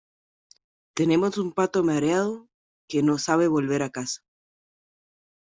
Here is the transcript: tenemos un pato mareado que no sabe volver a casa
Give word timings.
tenemos 0.95 1.37
un 1.37 1.51
pato 1.53 1.83
mareado 1.83 2.49
que 2.89 3.03
no 3.03 3.19
sabe 3.19 3.47
volver 3.47 3.83
a 3.83 3.91
casa 3.91 4.21